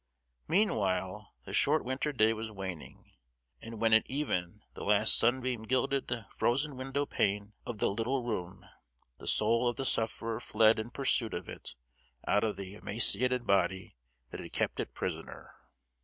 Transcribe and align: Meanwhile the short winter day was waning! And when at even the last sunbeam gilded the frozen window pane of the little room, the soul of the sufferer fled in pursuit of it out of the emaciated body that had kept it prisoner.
Meanwhile 0.47 1.31
the 1.45 1.53
short 1.53 1.85
winter 1.85 2.11
day 2.11 2.33
was 2.33 2.49
waning! 2.51 3.11
And 3.61 3.79
when 3.79 3.93
at 3.93 4.09
even 4.09 4.63
the 4.73 4.83
last 4.83 5.15
sunbeam 5.15 5.61
gilded 5.61 6.07
the 6.07 6.25
frozen 6.31 6.75
window 6.75 7.05
pane 7.05 7.53
of 7.67 7.77
the 7.77 7.87
little 7.91 8.23
room, 8.23 8.65
the 9.19 9.27
soul 9.27 9.67
of 9.67 9.75
the 9.75 9.85
sufferer 9.85 10.39
fled 10.39 10.79
in 10.79 10.89
pursuit 10.89 11.35
of 11.35 11.47
it 11.47 11.75
out 12.25 12.43
of 12.43 12.55
the 12.57 12.73
emaciated 12.73 13.45
body 13.45 13.95
that 14.31 14.39
had 14.39 14.51
kept 14.51 14.79
it 14.79 14.95
prisoner. 14.95 15.53